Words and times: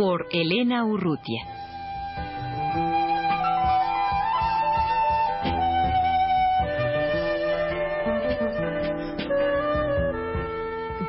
Por 0.00 0.28
Elena 0.32 0.82
Urrutia. 0.86 1.42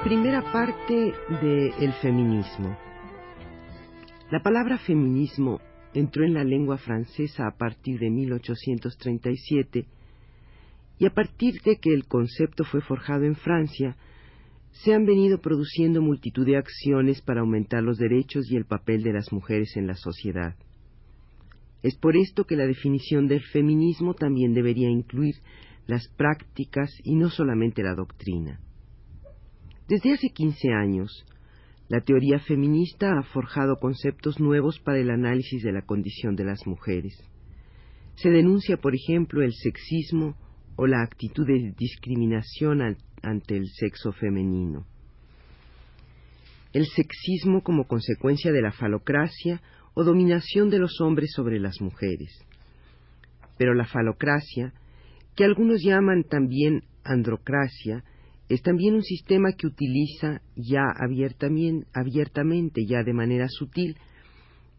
Primera 0.04 0.42
parte 0.52 1.14
de 1.42 1.70
El 1.80 1.94
feminismo. 2.02 2.76
La 4.30 4.44
palabra 4.44 4.78
feminismo 4.78 5.62
entró 5.94 6.26
en 6.26 6.34
la 6.34 6.44
lengua 6.44 6.78
francesa 6.78 7.48
a 7.48 7.52
partir 7.52 7.98
de 7.98 8.10
1837 8.10 9.86
y 11.00 11.06
a 11.06 11.12
partir 11.12 11.62
de 11.62 11.78
que 11.78 11.94
el 11.94 12.08
concepto 12.08 12.66
fue 12.66 12.82
forjado 12.82 13.24
en 13.24 13.38
Francia, 13.38 13.96
se 14.72 14.94
han 14.94 15.06
venido 15.06 15.40
produciendo 15.42 16.02
multitud 16.02 16.46
de 16.46 16.58
acciones 16.58 17.22
para 17.22 17.42
aumentar 17.42 17.84
los 17.84 17.98
derechos 17.98 18.50
y 18.50 18.56
el 18.56 18.66
papel 18.66 19.04
de 19.04 19.14
las 19.14 19.32
mujeres 19.32 19.76
en 19.76 19.88
la 19.88 19.96
sociedad. 19.96 20.56
Es 21.84 21.98
por 21.98 22.16
esto 22.16 22.46
que 22.46 22.56
la 22.56 22.66
definición 22.66 23.28
del 23.28 23.42
feminismo 23.42 24.14
también 24.14 24.54
debería 24.54 24.90
incluir 24.90 25.36
las 25.88 26.08
prácticas 26.10 26.92
y 27.04 27.16
no 27.16 27.30
solamente 27.30 27.84
la 27.84 27.96
doctrina. 27.96 28.60
Desde 29.88 30.14
hace 30.14 30.30
15 30.30 30.70
años, 30.74 31.26
la 31.90 32.00
teoría 32.00 32.40
feminista 32.40 33.18
ha 33.18 33.24
forjado 33.24 33.76
conceptos 33.76 34.40
nuevos 34.40 34.80
para 34.80 35.00
el 35.00 35.10
análisis 35.10 35.62
de 35.64 35.74
la 35.74 35.82
condición 35.82 36.36
de 36.36 36.46
las 36.46 36.66
mujeres. 36.66 37.18
Se 38.16 38.30
denuncia, 38.30 38.78
por 38.78 38.96
ejemplo, 38.96 39.42
el 39.44 39.52
sexismo 39.52 40.38
o 40.78 40.88
la 40.88 41.02
actitud 41.02 41.46
de 41.46 41.74
discriminación 41.78 42.82
ante 43.22 43.56
el 43.56 43.68
sexo 43.68 44.12
femenino. 44.12 44.86
El 46.74 46.86
sexismo 46.86 47.62
como 47.62 47.86
consecuencia 47.86 48.52
de 48.52 48.62
la 48.62 48.72
falocracia 48.72 49.62
o 49.94 50.04
dominación 50.04 50.70
de 50.70 50.80
los 50.80 51.02
hombres 51.02 51.32
sobre 51.36 51.60
las 51.60 51.82
mujeres. 51.82 52.32
Pero 53.58 53.74
la 53.74 53.86
falocracia, 53.86 54.74
que 55.36 55.44
algunos 55.44 55.82
llaman 55.84 56.24
también 56.24 56.84
androcracia, 57.04 58.04
es 58.48 58.62
también 58.62 58.96
un 58.96 59.04
sistema 59.04 59.54
que 59.54 59.68
utiliza 59.68 60.42
ya 60.56 60.84
abiertamente, 60.96 62.86
ya 62.86 63.04
de 63.04 63.14
manera 63.14 63.48
sutil, 63.50 63.98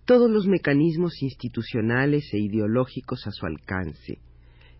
todos 0.04 0.30
los 0.30 0.46
mecanismos 0.46 1.22
institucionales 1.22 2.24
e 2.32 2.38
ideológicos 2.38 3.26
a 3.26 3.30
su 3.30 3.46
alcance 3.46 4.18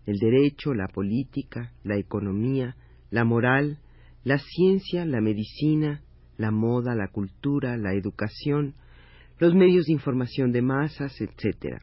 el 0.05 0.17
derecho, 0.17 0.73
la 0.73 0.87
política, 0.87 1.71
la 1.83 1.97
economía, 1.97 2.75
la 3.13 3.25
moral, 3.25 3.77
la 4.23 4.39
ciencia, 4.39 5.05
la 5.05 5.21
medicina, 5.21 6.01
la 6.35 6.49
moda, 6.49 6.95
la 6.95 7.09
cultura, 7.09 7.77
la 7.77 7.93
educación, 7.93 8.73
los 9.37 9.53
medios 9.53 9.85
de 9.85 9.93
información 9.93 10.51
de 10.51 10.63
masas, 10.63 11.21
etc., 11.21 11.77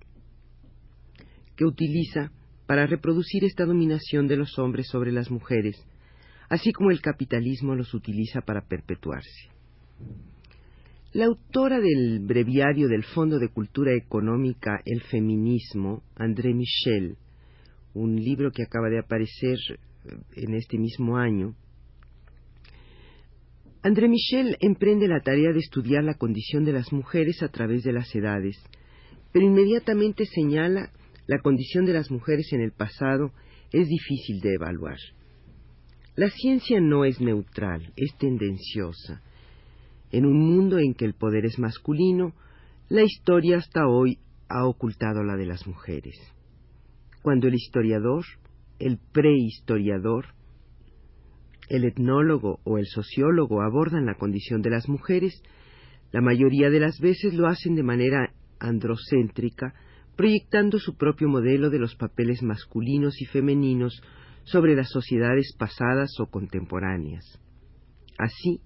que 1.54 1.64
utiliza 1.64 2.32
para 2.66 2.84
reproducir 2.86 3.44
esta 3.44 3.64
dominación 3.64 4.26
de 4.26 4.38
los 4.38 4.58
hombres 4.58 4.88
sobre 4.88 5.12
las 5.12 5.30
mujeres, 5.30 5.80
así 6.48 6.72
como 6.72 6.90
el 6.90 7.00
capitalismo 7.00 7.76
los 7.76 7.94
utiliza 7.94 8.40
para 8.40 8.62
perpetuarse. 8.62 9.50
La 11.12 11.26
autora 11.26 11.78
del 11.78 12.18
breviario 12.24 12.88
del 12.88 13.04
Fondo 13.04 13.38
de 13.38 13.50
Cultura 13.50 13.92
Económica 13.94 14.80
El 14.84 15.00
Feminismo, 15.02 16.02
André 16.16 16.54
Michel, 16.54 17.18
un 17.94 18.16
libro 18.16 18.50
que 18.50 18.64
acaba 18.64 18.88
de 18.88 18.98
aparecer 18.98 19.58
en 20.36 20.54
este 20.54 20.78
mismo 20.78 21.16
año, 21.16 21.54
André 23.82 24.08
Michel 24.08 24.56
emprende 24.60 25.08
la 25.08 25.20
tarea 25.20 25.52
de 25.52 25.58
estudiar 25.58 26.04
la 26.04 26.14
condición 26.14 26.64
de 26.64 26.72
las 26.72 26.92
mujeres 26.92 27.42
a 27.42 27.48
través 27.48 27.82
de 27.82 27.92
las 27.92 28.14
edades, 28.14 28.62
pero 29.32 29.46
inmediatamente 29.46 30.26
señala 30.26 30.90
la 31.26 31.38
condición 31.38 31.86
de 31.86 31.94
las 31.94 32.10
mujeres 32.10 32.52
en 32.52 32.60
el 32.60 32.72
pasado 32.72 33.32
es 33.72 33.88
difícil 33.88 34.40
de 34.40 34.54
evaluar. 34.54 34.98
La 36.16 36.28
ciencia 36.28 36.80
no 36.80 37.04
es 37.04 37.20
neutral, 37.20 37.92
es 37.96 38.14
tendenciosa. 38.18 39.22
En 40.12 40.26
un 40.26 40.38
mundo 40.38 40.78
en 40.78 40.92
que 40.92 41.06
el 41.06 41.14
poder 41.14 41.46
es 41.46 41.58
masculino, 41.58 42.34
la 42.88 43.02
historia 43.02 43.58
hasta 43.58 43.86
hoy 43.86 44.18
ha 44.48 44.66
ocultado 44.66 45.22
la 45.22 45.36
de 45.36 45.46
las 45.46 45.66
mujeres 45.66 46.16
cuando 47.22 47.48
el 47.48 47.54
historiador, 47.54 48.24
el 48.80 48.98
prehistoriador, 49.12 50.26
el 51.68 51.84
etnólogo 51.84 52.58
o 52.64 52.78
el 52.78 52.86
sociólogo 52.86 53.62
abordan 53.62 54.06
la 54.06 54.16
condición 54.16 54.62
de 54.62 54.70
las 54.70 54.88
mujeres, 54.88 55.40
la 56.10 56.20
mayoría 56.20 56.70
de 56.70 56.80
las 56.80 56.98
veces 56.98 57.34
lo 57.34 57.46
hacen 57.46 57.76
de 57.76 57.84
manera 57.84 58.32
androcéntrica, 58.58 59.74
proyectando 60.16 60.78
su 60.78 60.96
propio 60.96 61.28
modelo 61.28 61.70
de 61.70 61.78
los 61.78 61.94
papeles 61.94 62.42
masculinos 62.42 63.20
y 63.20 63.26
femeninos 63.26 64.02
sobre 64.44 64.74
las 64.74 64.90
sociedades 64.90 65.54
pasadas 65.56 66.10
o 66.18 66.26
contemporáneas. 66.26 67.24
Así, 68.18 68.60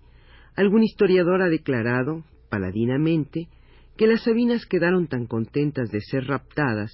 algún 0.57 0.83
historiador 0.83 1.43
ha 1.43 1.49
declarado, 1.49 2.25
paladinamente, 2.49 3.49
que 3.97 4.07
las 4.07 4.23
sabinas 4.23 4.67
quedaron 4.67 5.07
tan 5.07 5.27
contentas 5.27 5.91
de 5.91 6.01
ser 6.01 6.25
raptadas 6.27 6.91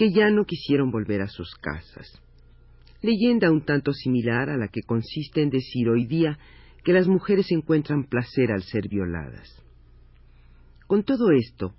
que 0.00 0.12
ya 0.12 0.30
no 0.30 0.46
quisieron 0.46 0.90
volver 0.90 1.20
a 1.20 1.28
sus 1.28 1.54
casas. 1.56 2.10
Leyenda 3.02 3.50
un 3.50 3.66
tanto 3.66 3.92
similar 3.92 4.48
a 4.48 4.56
la 4.56 4.68
que 4.68 4.80
consiste 4.80 5.42
en 5.42 5.50
decir 5.50 5.90
hoy 5.90 6.06
día 6.06 6.38
que 6.82 6.94
las 6.94 7.06
mujeres 7.06 7.52
encuentran 7.52 8.04
placer 8.04 8.50
al 8.50 8.62
ser 8.62 8.88
violadas. 8.88 9.62
Con 10.86 11.02
todo 11.02 11.32
esto, 11.32 11.74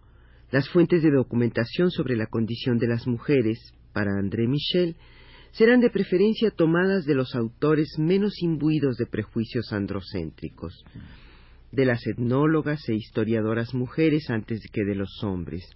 las 0.52 0.70
fuentes 0.70 1.02
de 1.02 1.10
documentación 1.10 1.90
sobre 1.90 2.16
la 2.16 2.28
condición 2.28 2.78
de 2.78 2.90
las 2.90 3.08
mujeres, 3.08 3.58
para 3.92 4.12
André 4.12 4.48
Michel, 4.48 4.98
serán 5.50 5.80
de 5.80 5.90
preferencia 5.90 6.52
tomadas 6.52 7.06
de 7.06 7.16
los 7.16 7.34
autores 7.34 7.88
menos 7.98 8.40
imbuidos 8.44 8.98
de 8.98 9.08
prejuicios 9.08 9.74
androcéntricos, 9.74 10.86
de 11.72 11.86
las 11.86 12.06
etnólogas 12.06 12.88
e 12.88 12.94
historiadoras 12.94 13.74
mujeres 13.74 14.30
antes 14.30 14.62
que 14.72 14.84
de 14.84 14.94
los 14.94 15.24
hombres, 15.24 15.68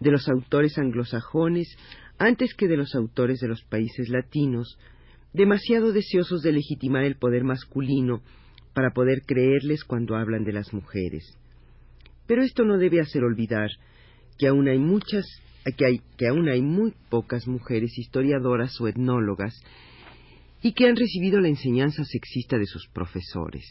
de 0.00 0.10
los 0.10 0.28
autores 0.28 0.78
anglosajones 0.78 1.76
antes 2.18 2.54
que 2.54 2.68
de 2.68 2.76
los 2.76 2.94
autores 2.94 3.40
de 3.40 3.48
los 3.48 3.62
países 3.64 4.08
latinos, 4.08 4.78
demasiado 5.32 5.92
deseosos 5.92 6.42
de 6.42 6.52
legitimar 6.52 7.04
el 7.04 7.16
poder 7.16 7.44
masculino 7.44 8.22
para 8.74 8.90
poder 8.90 9.22
creerles 9.26 9.84
cuando 9.84 10.16
hablan 10.16 10.44
de 10.44 10.52
las 10.52 10.72
mujeres. 10.72 11.36
Pero 12.26 12.42
esto 12.42 12.64
no 12.64 12.78
debe 12.78 13.00
hacer 13.00 13.22
olvidar 13.22 13.70
que 14.38 14.48
aún 14.48 14.68
hay 14.68 14.78
muchas 14.78 15.24
que, 15.76 15.84
hay, 15.84 16.00
que 16.16 16.28
aún 16.28 16.48
hay 16.48 16.62
muy 16.62 16.94
pocas 17.08 17.46
mujeres 17.48 17.98
historiadoras 17.98 18.80
o 18.80 18.88
etnólogas 18.88 19.60
y 20.62 20.72
que 20.72 20.86
han 20.86 20.96
recibido 20.96 21.40
la 21.40 21.48
enseñanza 21.48 22.04
sexista 22.04 22.56
de 22.58 22.66
sus 22.66 22.88
profesores. 22.88 23.64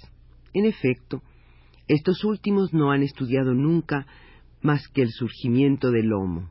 En 0.54 0.66
efecto, 0.66 1.22
estos 1.88 2.24
últimos 2.24 2.74
no 2.74 2.92
han 2.92 3.04
estudiado 3.04 3.54
nunca 3.54 4.06
más 4.66 4.88
que 4.90 5.04
el 5.04 5.12
surgimiento 5.12 5.92
del 5.92 6.12
Homo, 6.12 6.50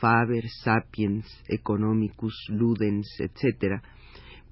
Faber, 0.00 0.44
Sapiens, 0.64 1.26
Economicus, 1.48 2.34
Ludens, 2.50 3.08
etc., 3.20 3.80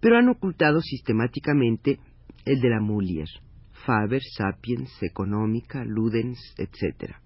pero 0.00 0.16
han 0.16 0.28
ocultado 0.28 0.80
sistemáticamente 0.80 1.98
el 2.44 2.60
de 2.60 2.70
la 2.70 2.80
Mulier, 2.80 3.28
Faber, 3.84 4.22
Sapiens, 4.22 4.90
Económica, 5.02 5.84
Ludens, 5.84 6.38
etc. 6.56 7.16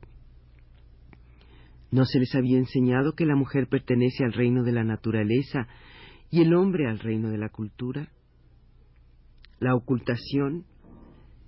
¿No 1.91 2.05
se 2.05 2.19
les 2.19 2.35
había 2.35 2.59
enseñado 2.59 3.13
que 3.13 3.27
la 3.27 3.37
mujer 3.37 3.69
pertenece 3.69 4.25
al 4.25 4.33
reino 4.33 4.63
de 4.63 4.73
la 4.73 4.85
naturaleza 4.85 5.69
y 6.31 6.41
el 6.41 6.55
hombre 6.55 6.89
al 6.89 6.99
reino 6.99 7.31
de 7.31 7.39
la 7.39 7.51
cultura? 7.51 8.11
La 9.59 9.75
ocultación, 9.75 10.65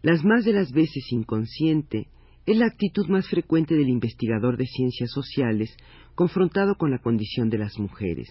las 0.02 0.24
más 0.24 0.44
de 0.44 0.52
las 0.52 0.72
veces 0.72 1.10
inconsciente, 1.10 2.08
es 2.50 2.58
la 2.58 2.66
actitud 2.66 3.06
más 3.06 3.28
frecuente 3.28 3.76
del 3.76 3.88
investigador 3.88 4.56
de 4.56 4.66
ciencias 4.66 5.12
sociales 5.12 5.72
confrontado 6.16 6.74
con 6.74 6.90
la 6.90 6.98
condición 6.98 7.48
de 7.48 7.58
las 7.58 7.78
mujeres. 7.78 8.28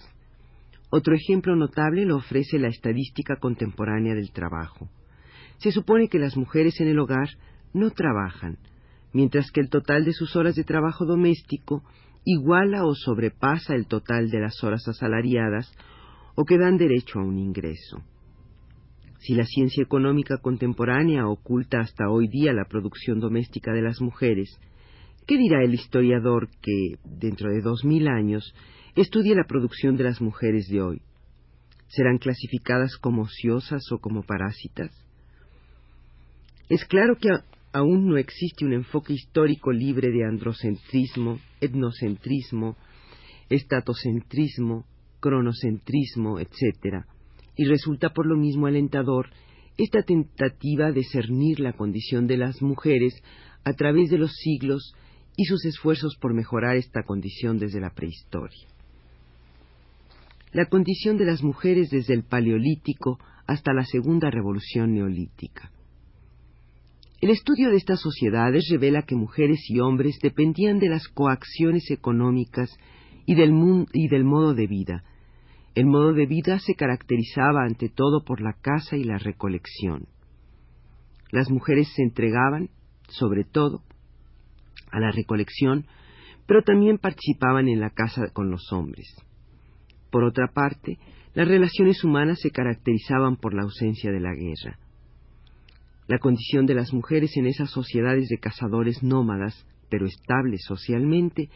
Otro 0.90 1.16
ejemplo 1.16 1.56
notable 1.56 2.04
lo 2.04 2.18
ofrece 2.18 2.60
la 2.60 2.68
estadística 2.68 3.38
contemporánea 3.38 4.16
del 4.16 4.32
trabajo. 4.32 4.90
Se 5.60 5.72
supone 5.72 6.10
que 6.10 6.20
las 6.20 6.36
mujeres 6.36 6.82
en 6.82 6.90
el 6.90 7.00
hogar 7.00 7.30
no 7.74 7.92
trabajan, 7.92 8.58
mientras 9.14 9.52
que 9.52 9.62
el 9.62 9.70
total 9.70 10.04
de 10.04 10.12
sus 10.12 10.36
horas 10.36 10.56
de 10.56 10.66
trabajo 10.66 11.06
doméstico 11.06 11.82
iguala 12.26 12.84
o 12.84 12.96
sobrepasa 12.96 13.74
el 13.74 13.88
total 13.88 14.30
de 14.30 14.42
las 14.42 14.62
horas 14.66 14.86
asalariadas 14.86 15.72
o 16.36 16.44
que 16.44 16.58
dan 16.58 16.76
derecho 16.76 17.20
a 17.20 17.24
un 17.24 17.38
ingreso. 17.38 18.04
Si 19.20 19.36
la 19.36 19.46
ciencia 19.46 19.84
económica 19.84 20.38
contemporánea 20.38 21.28
oculta 21.28 21.82
hasta 21.82 22.10
hoy 22.10 22.30
día 22.30 22.54
la 22.54 22.66
producción 22.66 23.20
doméstica 23.20 23.74
de 23.74 23.82
las 23.82 24.00
mujeres, 24.00 24.58
¿qué 25.28 25.38
dirá 25.38 25.62
el 25.62 25.74
historiador 25.74 26.48
que, 26.62 26.96
dentro 27.04 27.52
de 27.52 27.62
dos 27.62 27.84
mil 27.84 28.08
años, 28.08 28.54
estudie 28.96 29.36
la 29.36 29.44
producción 29.44 29.98
de 29.98 30.06
las 30.06 30.22
mujeres 30.22 30.70
de 30.70 30.82
hoy? 30.82 31.02
¿Serán 31.90 32.18
clasificadas 32.18 32.96
como 32.96 33.24
ociosas 33.24 33.82
o 33.92 34.00
como 34.00 34.24
parásitas? 34.24 34.90
Es 36.70 36.86
claro 36.86 37.18
que 37.18 37.30
aún 37.74 38.08
no 38.08 38.18
existe 38.18 38.64
un 38.64 38.72
enfoque 38.72 39.14
histórico 39.14 39.74
libre 39.74 40.12
de 40.12 40.24
androcentrismo, 40.24 41.40
etnocentrismo, 41.60 42.78
estatocentrismo, 43.50 44.86
cronocentrismo, 45.20 46.40
etc., 46.40 47.06
y 47.60 47.66
resulta 47.66 48.12
por 48.12 48.26
lo 48.26 48.38
mismo 48.38 48.68
alentador 48.68 49.32
esta 49.78 50.02
tentativa 50.02 50.94
de 50.94 51.04
cernir 51.04 51.60
la 51.60 51.74
condición 51.74 52.26
de 52.26 52.38
las 52.38 52.62
mujeres 52.62 53.22
a 53.66 53.74
través 53.74 54.10
de 54.10 54.18
los 54.18 54.32
siglos 54.32 54.94
y 55.36 55.44
sus 55.44 55.66
esfuerzos 55.66 56.16
por 56.22 56.34
mejorar 56.34 56.78
esta 56.78 57.04
condición 57.04 57.60
desde 57.60 57.82
la 57.82 57.90
prehistoria. 57.90 58.66
La 60.54 60.68
condición 60.68 61.18
de 61.18 61.26
las 61.26 61.44
mujeres 61.44 61.90
desde 61.90 62.14
el 62.14 62.24
Paleolítico 62.24 63.20
hasta 63.46 63.74
la 63.74 63.84
Segunda 63.84 64.32
Revolución 64.32 64.94
Neolítica. 64.94 65.70
El 67.20 67.30
estudio 67.30 67.72
de 67.72 67.76
estas 67.76 68.00
sociedades 68.00 68.70
revela 68.72 69.02
que 69.02 69.18
mujeres 69.18 69.60
y 69.68 69.82
hombres 69.82 70.18
dependían 70.24 70.80
de 70.80 70.88
las 70.88 71.10
coacciones 71.10 71.92
económicas 71.92 72.70
y 73.26 73.36
del, 73.36 73.52
y 73.92 74.08
del 74.08 74.24
modo 74.24 74.54
de 74.54 74.66
vida. 74.66 75.04
El 75.80 75.86
modo 75.86 76.12
de 76.12 76.26
vida 76.26 76.60
se 76.60 76.76
caracterizaba 76.76 77.64
ante 77.64 77.88
todo 77.88 78.26
por 78.26 78.42
la 78.42 78.52
caza 78.52 78.98
y 78.98 79.06
la 79.06 79.18
recolección. 79.18 80.10
Las 81.32 81.50
mujeres 81.50 81.88
se 81.96 82.04
entregaban, 82.04 82.70
sobre 83.08 83.46
todo, 83.46 83.82
a 84.92 85.00
la 85.00 85.12
recolección, 85.12 85.86
pero 86.46 86.64
también 86.64 86.98
participaban 86.98 87.70
en 87.70 87.80
la 87.80 87.92
caza 87.92 88.28
con 88.34 88.52
los 88.52 88.74
hombres. 88.74 89.08
Por 90.12 90.26
otra 90.26 90.50
parte, 90.54 90.98
las 91.34 91.48
relaciones 91.48 92.04
humanas 92.04 92.42
se 92.42 92.52
caracterizaban 92.52 93.38
por 93.38 93.54
la 93.54 93.62
ausencia 93.62 94.12
de 94.12 94.20
la 94.20 94.34
guerra. 94.34 94.78
La 96.08 96.20
condición 96.20 96.66
de 96.66 96.76
las 96.76 96.94
mujeres 96.94 97.38
en 97.38 97.48
esas 97.48 97.70
sociedades 97.70 98.28
de 98.28 98.40
cazadores 98.40 99.02
nómadas, 99.02 99.66
pero 99.90 100.08
estables 100.08 100.62
socialmente, 100.66 101.50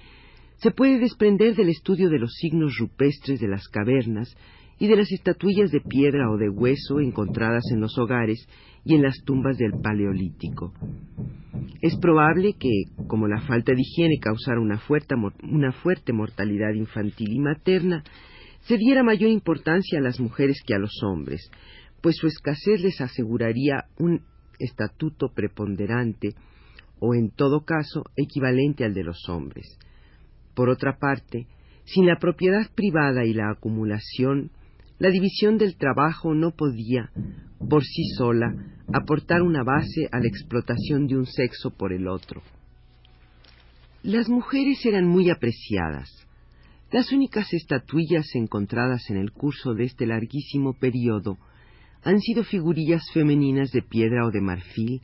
se 0.64 0.72
puede 0.72 0.98
desprender 0.98 1.56
del 1.56 1.68
estudio 1.68 2.10
de 2.10 2.20
los 2.20 2.32
signos 2.36 2.78
rupestres 2.80 3.42
de 3.42 3.50
las 3.50 3.68
cavernas 3.68 4.34
y 4.80 4.88
de 4.88 4.96
las 4.96 5.12
estatuillas 5.12 5.72
de 5.72 5.82
piedra 5.82 6.32
o 6.32 6.38
de 6.38 6.48
hueso 6.48 7.02
encontradas 7.02 7.64
en 7.74 7.82
los 7.82 7.98
hogares 7.98 8.48
y 8.86 8.96
en 8.96 9.02
las 9.02 9.18
tumbas 9.26 9.58
del 9.58 9.74
Paleolítico. 9.82 10.74
Es 11.82 11.98
probable 11.98 12.54
que, 12.58 12.70
como 13.08 13.28
la 13.28 13.42
falta 13.42 13.74
de 13.74 13.82
higiene 13.82 14.20
causara 14.22 14.62
una 14.62 14.80
fuerte, 14.80 15.16
una 15.44 15.74
fuerte 15.74 16.14
mortalidad 16.14 16.74
infantil 16.74 17.34
y 17.34 17.40
materna, 17.40 18.02
se 18.62 18.78
diera 18.78 19.04
mayor 19.04 19.32
importancia 19.32 20.00
a 20.00 20.02
las 20.02 20.22
mujeres 20.22 20.62
que 20.66 20.76
a 20.76 20.80
los 20.80 20.94
hombres, 21.04 21.52
pues 22.02 22.16
su 22.16 22.28
escasez 22.28 22.80
les 22.82 23.02
aseguraría 23.02 23.84
un 24.00 24.22
estatuto 24.60 25.28
preponderante 25.36 26.36
o 27.00 27.16
en 27.16 27.32
todo 27.32 27.66
caso 27.66 28.06
equivalente 28.16 28.86
al 28.86 28.94
de 28.94 29.04
los 29.04 29.28
hombres. 29.28 29.78
Por 30.54 30.70
otra 30.70 30.98
parte, 30.98 31.48
sin 31.86 32.06
la 32.06 32.18
propiedad 32.18 32.70
privada 32.74 33.26
y 33.26 33.34
la 33.34 33.52
acumulación, 33.52 34.52
la 35.00 35.10
división 35.10 35.58
del 35.58 35.76
trabajo 35.76 36.34
no 36.34 36.52
podía, 36.52 37.12
por 37.70 37.84
sí 37.84 38.04
sola, 38.18 38.54
aportar 38.94 39.42
una 39.42 39.64
base 39.64 40.08
a 40.12 40.20
la 40.20 40.28
explotación 40.28 41.08
de 41.08 41.18
un 41.18 41.26
sexo 41.26 41.72
por 41.72 41.92
el 41.94 42.08
otro. 42.08 42.42
Las 44.04 44.30
mujeres 44.30 44.86
eran 44.86 45.08
muy 45.08 45.30
apreciadas. 45.30 46.10
Las 46.92 47.12
únicas 47.12 47.52
estatuillas 47.54 48.28
encontradas 48.36 49.10
en 49.10 49.18
el 49.18 49.32
curso 49.32 49.74
de 49.74 49.86
este 49.86 50.06
larguísimo 50.06 50.74
período 50.74 51.38
han 52.04 52.20
sido 52.20 52.44
figurillas 52.44 53.04
femeninas 53.14 53.72
de 53.72 53.82
piedra 53.82 54.26
o 54.26 54.32
de 54.32 54.42
marfil, 54.42 55.02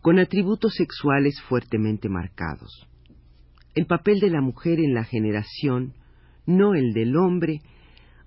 con 0.00 0.18
atributos 0.18 0.74
sexuales 0.74 1.40
fuertemente 1.42 2.08
marcados. 2.08 2.88
El 3.74 3.86
papel 3.86 4.20
de 4.20 4.28
la 4.28 4.42
mujer 4.42 4.80
en 4.80 4.92
la 4.92 5.04
generación, 5.04 5.94
no 6.46 6.74
el 6.74 6.92
del 6.92 7.16
hombre, 7.16 7.60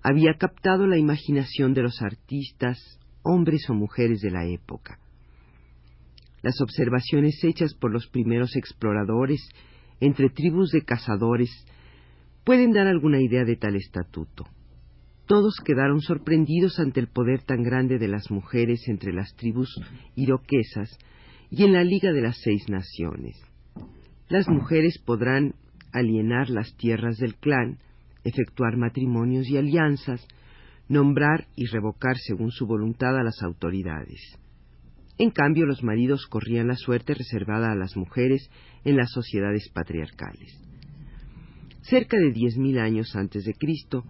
había 0.02 0.36
captado 0.36 0.88
la 0.88 0.98
imaginación 0.98 1.74
de 1.74 1.84
los 1.84 2.02
artistas, 2.02 3.00
hombres 3.22 3.70
o 3.70 3.74
mujeres 3.74 4.22
de 4.22 4.32
la 4.32 4.46
época. 4.46 5.00
Las 6.42 6.62
observaciones 6.62 7.44
hechas 7.44 7.76
por 7.76 7.92
los 7.92 8.08
primeros 8.08 8.56
exploradores 8.56 9.42
entre 10.00 10.30
tribus 10.30 10.72
de 10.72 10.84
cazadores 10.84 11.50
pueden 12.44 12.72
dar 12.72 12.88
alguna 12.88 13.22
idea 13.22 13.44
de 13.44 13.56
tal 13.56 13.76
estatuto. 13.76 14.46
Todos 15.26 15.56
quedaron 15.64 16.02
sorprendidos 16.02 16.80
ante 16.80 17.00
el 17.00 17.08
poder 17.08 17.42
tan 17.44 17.64
grande 17.64 17.98
de 17.98 18.08
las 18.08 18.30
mujeres 18.30 18.88
entre 18.88 19.12
las 19.12 19.36
tribus 19.36 19.74
iroquesas 20.16 20.98
y 21.50 21.64
en 21.64 21.74
la 21.74 21.84
Liga 21.84 22.12
de 22.12 22.22
las 22.22 22.38
Seis 22.42 22.70
Naciones. 22.70 23.36
Las 24.28 24.48
mujeres 24.48 24.98
podrán 25.06 25.54
alienar 25.94 26.50
las 26.50 26.76
tierras 26.78 27.18
del 27.18 27.36
clan, 27.36 27.78
efectuar 28.24 28.76
matrimonios 28.76 29.48
y 29.50 29.58
alianzas, 29.58 30.26
nombrar 30.90 31.48
y 31.56 31.68
revocar 31.68 32.18
según 32.18 32.52
su 32.52 32.66
voluntad 32.66 33.18
a 33.18 33.24
las 33.24 33.42
autoridades. 33.44 34.20
En 35.18 35.30
cambio, 35.30 35.66
los 35.66 35.84
maridos 35.84 36.26
corrían 36.28 36.68
la 36.68 36.76
suerte 36.76 37.14
reservada 37.14 37.72
a 37.72 37.76
las 37.76 37.96
mujeres 37.96 38.50
en 38.84 38.98
las 38.98 39.12
sociedades 39.12 39.70
patriarcales. 39.70 40.60
Cerca 41.82 42.18
de 42.18 42.32
diez 42.32 42.58
mil 42.58 42.80
años 42.80 43.16
antes 43.16 43.46
de 43.46 43.54
Cristo, 43.54 44.04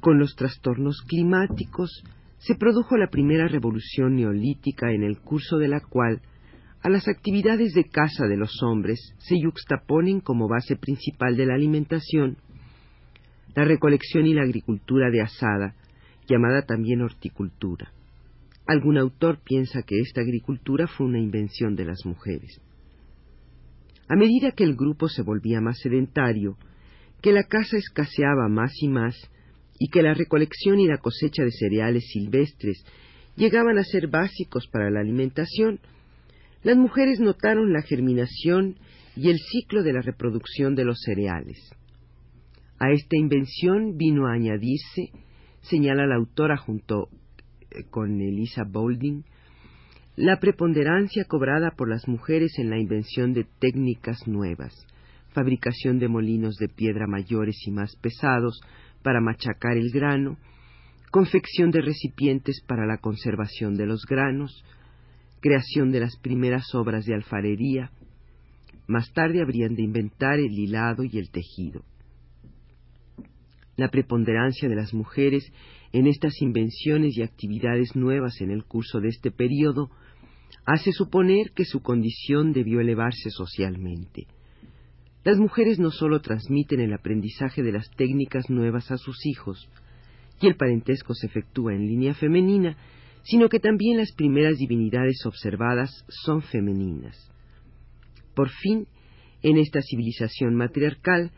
con 0.00 0.18
los 0.18 0.34
trastornos 0.36 1.02
climáticos, 1.06 2.02
se 2.38 2.54
produjo 2.54 2.96
la 2.96 3.08
primera 3.08 3.46
revolución 3.46 4.16
neolítica 4.16 4.90
en 4.90 5.04
el 5.04 5.20
curso 5.20 5.58
de 5.58 5.68
la 5.68 5.80
cual 5.80 6.22
a 6.82 6.88
las 6.88 7.06
actividades 7.08 7.74
de 7.74 7.84
caza 7.84 8.26
de 8.26 8.36
los 8.36 8.62
hombres 8.62 9.14
se 9.18 9.36
yuxtaponen 9.40 10.20
como 10.20 10.48
base 10.48 10.76
principal 10.76 11.36
de 11.36 11.46
la 11.46 11.54
alimentación 11.54 12.38
la 13.54 13.64
recolección 13.64 14.26
y 14.26 14.34
la 14.34 14.42
agricultura 14.42 15.10
de 15.10 15.20
asada, 15.20 15.74
llamada 16.26 16.62
también 16.62 17.02
horticultura. 17.02 17.92
Algún 18.66 18.96
autor 18.96 19.40
piensa 19.44 19.82
que 19.82 19.98
esta 20.00 20.22
agricultura 20.22 20.86
fue 20.86 21.06
una 21.06 21.18
invención 21.18 21.74
de 21.74 21.84
las 21.84 22.06
mujeres. 22.06 22.60
A 24.08 24.16
medida 24.16 24.52
que 24.52 24.64
el 24.64 24.74
grupo 24.74 25.08
se 25.08 25.22
volvía 25.22 25.60
más 25.60 25.78
sedentario, 25.80 26.56
que 27.20 27.32
la 27.32 27.44
caza 27.44 27.76
escaseaba 27.76 28.48
más 28.48 28.72
y 28.80 28.88
más, 28.88 29.16
y 29.78 29.88
que 29.88 30.02
la 30.02 30.14
recolección 30.14 30.80
y 30.80 30.86
la 30.86 30.98
cosecha 30.98 31.44
de 31.44 31.50
cereales 31.50 32.04
silvestres 32.12 32.84
llegaban 33.36 33.78
a 33.78 33.84
ser 33.84 34.08
básicos 34.08 34.68
para 34.68 34.90
la 34.90 35.00
alimentación, 35.00 35.80
las 36.62 36.76
mujeres 36.76 37.20
notaron 37.20 37.72
la 37.72 37.82
germinación 37.82 38.76
y 39.16 39.30
el 39.30 39.38
ciclo 39.38 39.82
de 39.82 39.92
la 39.92 40.00
reproducción 40.00 40.74
de 40.74 40.84
los 40.84 41.00
cereales. 41.04 41.58
A 42.78 42.90
esta 42.90 43.16
invención 43.16 43.96
vino 43.96 44.26
a 44.26 44.32
añadirse, 44.32 45.10
señala 45.60 46.06
la 46.06 46.16
autora 46.16 46.56
junto 46.56 47.08
eh, 47.70 47.84
con 47.90 48.20
Elisa 48.20 48.64
Boulding, 48.64 49.24
la 50.16 50.40
preponderancia 50.40 51.24
cobrada 51.24 51.70
por 51.76 51.88
las 51.88 52.06
mujeres 52.06 52.58
en 52.58 52.70
la 52.70 52.78
invención 52.78 53.32
de 53.32 53.46
técnicas 53.58 54.26
nuevas, 54.26 54.74
fabricación 55.32 55.98
de 55.98 56.08
molinos 56.08 56.56
de 56.56 56.68
piedra 56.68 57.06
mayores 57.06 57.56
y 57.66 57.70
más 57.70 57.96
pesados 57.96 58.60
para 59.02 59.20
machacar 59.20 59.76
el 59.76 59.90
grano, 59.90 60.36
confección 61.10 61.70
de 61.70 61.80
recipientes 61.80 62.62
para 62.66 62.86
la 62.86 62.98
conservación 62.98 63.74
de 63.74 63.86
los 63.86 64.04
granos, 64.06 64.64
creación 65.42 65.90
de 65.90 66.00
las 66.00 66.16
primeras 66.16 66.74
obras 66.74 67.04
de 67.04 67.14
alfarería. 67.14 67.90
Más 68.86 69.12
tarde 69.12 69.42
habrían 69.42 69.74
de 69.74 69.82
inventar 69.82 70.38
el 70.38 70.52
hilado 70.58 71.04
y 71.04 71.18
el 71.18 71.30
tejido. 71.30 71.82
La 73.76 73.88
preponderancia 73.88 74.68
de 74.68 74.76
las 74.76 74.94
mujeres 74.94 75.52
en 75.92 76.06
estas 76.06 76.40
invenciones 76.40 77.18
y 77.18 77.22
actividades 77.22 77.94
nuevas 77.96 78.40
en 78.40 78.50
el 78.50 78.64
curso 78.64 79.00
de 79.00 79.08
este 79.08 79.30
período 79.30 79.90
hace 80.64 80.92
suponer 80.92 81.50
que 81.54 81.64
su 81.64 81.80
condición 81.80 82.52
debió 82.52 82.80
elevarse 82.80 83.30
socialmente. 83.30 84.28
Las 85.24 85.38
mujeres 85.38 85.78
no 85.78 85.90
sólo 85.90 86.20
transmiten 86.20 86.80
el 86.80 86.92
aprendizaje 86.92 87.62
de 87.62 87.72
las 87.72 87.90
técnicas 87.96 88.48
nuevas 88.48 88.90
a 88.90 88.96
sus 88.96 89.26
hijos, 89.26 89.68
y 90.40 90.46
el 90.46 90.56
parentesco 90.56 91.14
se 91.14 91.26
efectúa 91.26 91.74
en 91.74 91.86
línea 91.86 92.14
femenina, 92.14 92.76
sino 93.24 93.48
que 93.48 93.60
también 93.60 93.98
las 93.98 94.12
primeras 94.12 94.58
divinidades 94.58 95.24
observadas 95.26 96.04
son 96.08 96.42
femeninas. 96.42 97.30
Por 98.34 98.48
fin, 98.50 98.86
en 99.42 99.58
esta 99.58 99.80
civilización 99.82 100.54
matriarcal, 100.54 101.30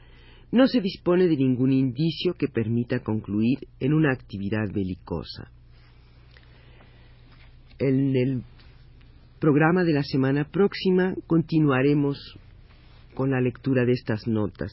no 0.53 0.67
se 0.67 0.81
dispone 0.81 1.27
de 1.27 1.37
ningún 1.37 1.73
indicio 1.73 2.35
que 2.35 2.49
permita 2.49 3.01
concluir 3.01 3.59
en 3.81 3.93
una 3.93 4.13
actividad 4.13 4.73
belicosa. 4.73 5.51
En 7.79 8.15
el 8.15 8.45
programa 9.41 9.83
de 9.83 9.93
la 9.93 10.03
semana 10.05 10.45
próxima 10.45 11.15
continuaremos 11.27 12.39
con 13.15 13.31
la 13.31 13.41
lectura 13.41 13.85
de 13.85 13.93
estas 13.93 14.27
notas. 14.27 14.73